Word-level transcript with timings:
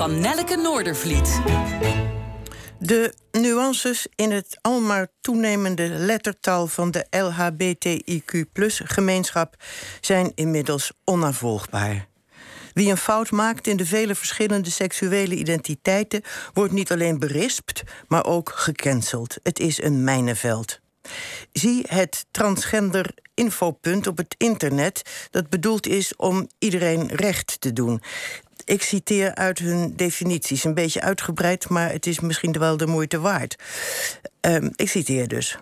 van 0.00 0.20
Nelleke 0.20 0.56
Noordervliet. 0.56 1.40
De 2.78 3.14
nuances 3.30 4.06
in 4.14 4.30
het 4.30 4.58
almaar 4.60 5.08
toenemende 5.20 5.88
lettertal 5.88 6.66
van 6.66 6.90
de 6.90 7.06
LHBTIQ-gemeenschap 7.10 9.54
zijn 10.00 10.32
inmiddels 10.34 10.92
onafvolgbaar. 11.04 12.06
Wie 12.72 12.90
een 12.90 12.96
fout 12.96 13.30
maakt 13.30 13.66
in 13.66 13.76
de 13.76 13.86
vele 13.86 14.14
verschillende 14.14 14.70
seksuele 14.70 15.34
identiteiten 15.34 16.22
wordt 16.52 16.72
niet 16.72 16.92
alleen 16.92 17.18
berispt, 17.18 17.82
maar 18.08 18.24
ook 18.24 18.52
gecanceld. 18.54 19.36
Het 19.42 19.58
is 19.58 19.82
een 19.82 20.04
mijnenveld. 20.04 20.80
Zie 21.52 21.84
het 21.88 22.26
transgender 22.30 23.14
infopunt 23.34 24.06
op 24.06 24.16
het 24.16 24.34
internet 24.38 25.28
dat 25.30 25.48
bedoeld 25.48 25.86
is 25.86 26.16
om 26.16 26.48
iedereen 26.58 27.08
recht 27.08 27.60
te 27.60 27.72
doen. 27.72 28.02
Ik 28.70 28.82
citeer 28.82 29.34
uit 29.34 29.58
hun 29.58 29.96
definities, 29.96 30.64
een 30.64 30.74
beetje 30.74 31.00
uitgebreid, 31.00 31.68
maar 31.68 31.92
het 31.92 32.06
is 32.06 32.20
misschien 32.20 32.52
wel 32.52 32.76
de 32.76 32.86
moeite 32.86 33.20
waard. 33.20 33.56
Uh, 34.46 34.56
ik 34.76 34.88
citeer 34.88 35.28
dus. 35.28 35.58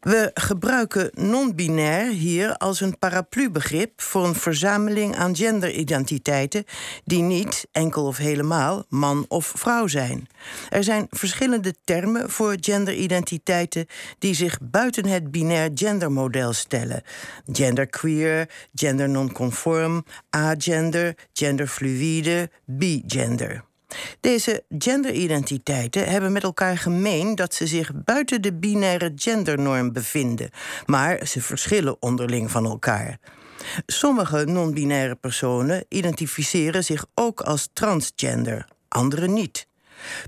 We 0.00 0.30
gebruiken 0.34 1.10
non-binair 1.14 2.10
hier 2.10 2.56
als 2.56 2.80
een 2.80 2.98
paraplubegrip 2.98 4.00
voor 4.00 4.24
een 4.26 4.34
verzameling 4.34 5.16
aan 5.16 5.36
genderidentiteiten 5.36 6.64
die 7.04 7.22
niet 7.22 7.66
enkel 7.72 8.06
of 8.06 8.16
helemaal 8.16 8.84
man 8.88 9.24
of 9.28 9.52
vrouw 9.56 9.86
zijn. 9.86 10.28
Er 10.68 10.84
zijn 10.84 11.06
verschillende 11.10 11.74
termen 11.84 12.30
voor 12.30 12.56
genderidentiteiten 12.60 13.86
die 14.18 14.34
zich 14.34 14.58
buiten 14.62 15.06
het 15.06 15.30
binair 15.30 15.70
gendermodel 15.74 16.52
stellen: 16.52 17.02
genderqueer, 17.52 18.48
gender 18.74 19.08
nonconform, 19.08 20.04
agender, 20.30 21.14
genderfluïde, 21.32 22.50
bigender. 22.64 23.64
Deze 24.26 24.64
genderidentiteiten 24.78 26.08
hebben 26.08 26.32
met 26.32 26.42
elkaar 26.42 26.78
gemeen 26.78 27.34
dat 27.34 27.54
ze 27.54 27.66
zich 27.66 27.90
buiten 28.04 28.42
de 28.42 28.54
binaire 28.54 29.12
gendernorm 29.14 29.92
bevinden, 29.92 30.50
maar 30.86 31.26
ze 31.26 31.42
verschillen 31.42 32.02
onderling 32.02 32.50
van 32.50 32.64
elkaar. 32.64 33.18
Sommige 33.86 34.44
non-binaire 34.44 35.14
personen 35.14 35.84
identificeren 35.88 36.84
zich 36.84 37.06
ook 37.14 37.40
als 37.40 37.68
transgender, 37.72 38.68
andere 38.88 39.28
niet. 39.28 39.66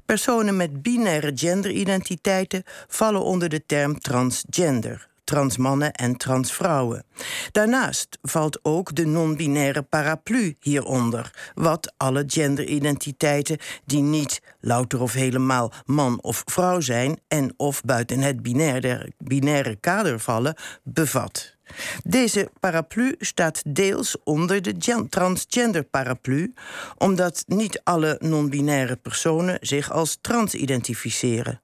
Personen 0.05 0.57
met 0.57 0.83
binaire 0.83 1.33
genderidentiteiten 1.35 2.63
vallen 2.87 3.23
onder 3.23 3.49
de 3.49 3.67
term 3.67 3.99
transgender 3.99 5.09
transmannen 5.29 5.93
en 5.93 6.17
transvrouwen. 6.17 7.05
Daarnaast 7.53 8.19
valt 8.23 8.59
ook 8.63 8.95
de 8.95 9.07
non-binaire 9.07 9.83
paraplu 9.83 10.57
hieronder, 10.61 11.51
wat 11.55 11.93
alle 11.97 12.25
genderidentiteiten 12.27 13.59
die 13.85 14.03
niet 14.03 14.41
louter 14.61 15.01
of 15.01 15.13
helemaal 15.13 15.73
man 15.85 16.23
of 16.23 16.43
vrouw 16.47 16.81
zijn 16.81 17.21
en 17.29 17.55
of 17.57 17.83
buiten 17.83 18.21
het 18.21 18.43
binaire, 18.43 19.13
binaire 19.19 19.77
kader 19.77 20.21
vallen, 20.21 20.55
bevat. 20.83 21.57
Deze 22.05 22.51
paraplu 22.61 23.15
staat 23.19 23.63
deels 23.67 24.17
onder 24.25 24.63
de 24.63 25.07
transgender 25.09 25.85
paraplu, 25.85 26.55
omdat 26.97 27.45
niet 27.47 27.81
alle 27.85 28.17
non-binaire 28.21 28.97
personen 28.97 29.59
zich 29.61 29.91
als 29.91 30.19
trans 30.21 30.55
identificeren. 30.55 31.61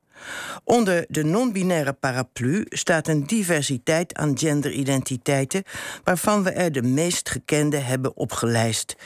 Onder 0.64 1.04
de 1.08 1.24
non-binaire 1.24 1.92
paraplu 1.92 2.66
staat 2.68 3.08
een 3.08 3.26
diversiteit 3.26 4.14
aan 4.14 4.38
genderidentiteiten, 4.38 5.62
waarvan 6.04 6.42
we 6.42 6.50
er 6.50 6.72
de 6.72 6.82
meest 6.82 7.30
gekende 7.30 7.76
hebben 7.76 8.16
opgelijst. 8.16 8.96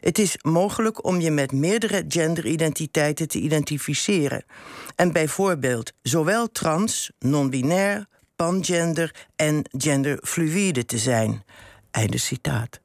Het 0.00 0.18
is 0.18 0.36
mogelijk 0.42 1.04
om 1.04 1.20
je 1.20 1.30
met 1.30 1.52
meerdere 1.52 2.04
genderidentiteiten 2.08 3.28
te 3.28 3.38
identificeren. 3.38 4.44
En 4.96 5.12
bijvoorbeeld 5.12 5.92
zowel 6.02 6.50
trans, 6.50 7.10
non-binair, 7.18 8.06
pangender 8.36 9.14
en 9.36 9.62
genderfluïde 9.70 10.84
te 10.84 10.98
zijn. 10.98 11.44
Einde 11.90 12.18
citaat. 12.18 12.80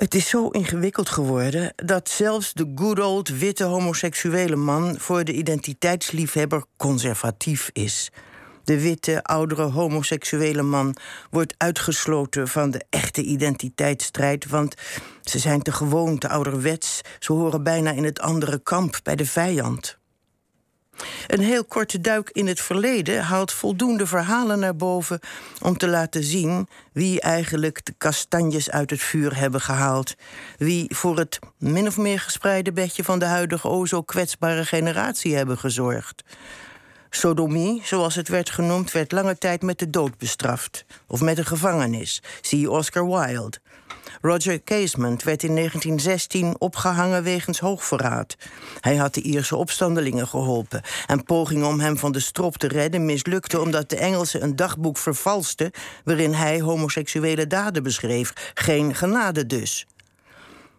Het 0.00 0.14
is 0.14 0.28
zo 0.28 0.48
ingewikkeld 0.48 1.08
geworden 1.08 1.72
dat 1.76 2.08
zelfs 2.08 2.52
de 2.52 2.72
good 2.74 3.00
old 3.00 3.28
witte 3.28 3.64
homoseksuele 3.64 4.56
man 4.56 4.98
voor 4.98 5.24
de 5.24 5.32
identiteitsliefhebber 5.32 6.64
conservatief 6.76 7.70
is. 7.72 8.10
De 8.64 8.80
witte, 8.80 9.22
oudere 9.22 9.62
homoseksuele 9.62 10.62
man 10.62 10.96
wordt 11.30 11.54
uitgesloten 11.56 12.48
van 12.48 12.70
de 12.70 12.84
echte 12.90 13.22
identiteitsstrijd, 13.22 14.46
want 14.46 14.74
ze 15.22 15.38
zijn 15.38 15.62
te 15.62 15.72
gewoon, 15.72 16.18
te 16.18 16.28
ouderwets. 16.28 17.00
Ze 17.18 17.32
horen 17.32 17.62
bijna 17.62 17.90
in 17.90 18.04
het 18.04 18.20
andere 18.20 18.58
kamp 18.58 19.00
bij 19.02 19.16
de 19.16 19.26
vijand. 19.26 19.99
Een 21.26 21.40
heel 21.40 21.64
korte 21.64 22.00
duik 22.00 22.30
in 22.30 22.46
het 22.46 22.60
verleden 22.60 23.22
haalt 23.22 23.52
voldoende 23.52 24.06
verhalen 24.06 24.58
naar 24.58 24.76
boven 24.76 25.20
om 25.62 25.76
te 25.76 25.88
laten 25.88 26.24
zien 26.24 26.68
wie 26.92 27.20
eigenlijk 27.20 27.84
de 27.84 27.94
kastanjes 27.98 28.70
uit 28.70 28.90
het 28.90 29.00
vuur 29.00 29.36
hebben 29.36 29.60
gehaald. 29.60 30.14
Wie 30.58 30.96
voor 30.96 31.18
het 31.18 31.38
min 31.58 31.86
of 31.86 31.96
meer 31.96 32.20
gespreide 32.20 32.72
bedje 32.72 33.04
van 33.04 33.18
de 33.18 33.24
huidige 33.24 33.68
o 33.68 33.86
zo 33.86 34.02
kwetsbare 34.02 34.64
generatie 34.64 35.36
hebben 35.36 35.58
gezorgd. 35.58 36.22
Sodomie, 37.10 37.80
zoals 37.84 38.14
het 38.14 38.28
werd 38.28 38.50
genoemd, 38.50 38.92
werd 38.92 39.12
lange 39.12 39.38
tijd 39.38 39.62
met 39.62 39.78
de 39.78 39.90
dood 39.90 40.18
bestraft. 40.18 40.84
Of 41.06 41.20
met 41.20 41.38
een 41.38 41.46
gevangenis. 41.46 42.22
Zie 42.40 42.70
Oscar 42.70 43.06
Wilde. 43.06 43.58
Roger 44.20 44.62
Casement 44.62 45.22
werd 45.22 45.42
in 45.42 45.54
1916 45.54 46.54
opgehangen 46.58 47.22
wegens 47.22 47.58
hoogverraad. 47.58 48.36
Hij 48.80 48.96
had 48.96 49.14
de 49.14 49.22
Ierse 49.22 49.56
opstandelingen 49.56 50.28
geholpen. 50.28 50.82
En 51.06 51.24
pogingen 51.24 51.66
om 51.66 51.80
hem 51.80 51.98
van 51.98 52.12
de 52.12 52.20
strop 52.20 52.56
te 52.56 52.68
redden 52.68 53.04
mislukten 53.04 53.60
omdat 53.60 53.90
de 53.90 53.96
Engelsen 53.96 54.42
een 54.42 54.56
dagboek 54.56 54.98
vervalsten 54.98 55.70
waarin 56.04 56.32
hij 56.32 56.60
homoseksuele 56.60 57.46
daden 57.46 57.82
beschreef. 57.82 58.52
Geen 58.54 58.94
genade 58.94 59.46
dus. 59.46 59.86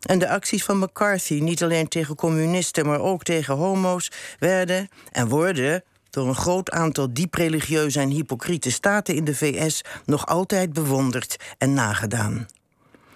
En 0.02 0.20
de 0.20 0.30
acties 0.30 0.64
van 0.64 0.80
McCarthy, 0.80 1.40
niet 1.40 1.64
alleen 1.64 1.88
tegen 1.88 2.16
communisten, 2.16 2.86
maar 2.86 3.00
ook 3.00 3.24
tegen 3.24 3.56
homo's, 3.56 4.12
werden 4.40 4.90
en 5.12 5.28
worden 5.28 5.84
door 6.12 6.28
een 6.28 6.36
groot 6.36 6.72
aantal 6.72 7.14
diep 7.14 7.34
religieuze 7.34 8.00
en 8.00 8.10
hypocriete 8.10 8.72
staten 8.72 9.16
in 9.16 9.24
de 9.24 9.36
VS 9.36 9.82
nog 10.06 10.26
altijd 10.26 10.74
bewonderd 10.74 11.36
en 11.58 11.74
nagedaan. 11.74 12.48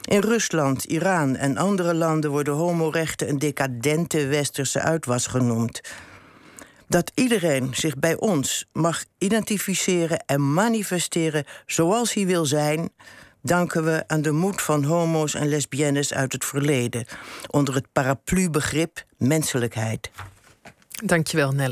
In 0.02 0.20
Rusland, 0.20 0.84
Iran 0.84 1.36
en 1.36 1.58
andere 1.58 1.94
landen 1.94 2.32
worden 2.32 2.54
homorechten 2.54 3.30
een 3.30 3.40
decadente 3.40 4.26
westerse 4.26 4.80
uitwas 4.80 5.28
genoemd. 5.28 5.82
Dat 6.88 7.12
iedereen 7.14 7.70
zich 7.74 7.98
bij 7.98 8.16
ons 8.16 8.66
mag 8.74 9.04
identificeren 9.18 10.20
en 10.26 10.54
manifesteren 10.54 11.46
zoals 11.66 12.14
hij 12.14 12.26
wil 12.26 12.46
zijn, 12.46 12.90
danken 13.42 13.84
we 13.84 14.04
aan 14.08 14.22
de 14.22 14.32
moed 14.32 14.62
van 14.62 14.84
homo's 14.84 15.34
en 15.34 15.48
lesbiennes 15.48 16.14
uit 16.14 16.34
het 16.34 16.46
verleden, 16.46 17.06
onder 17.50 17.74
het 17.74 17.88
paraplubegrip 17.92 19.04
menselijkheid. 19.18 20.12
Dankjewel, 21.04 21.52
Nelle. 21.52 21.64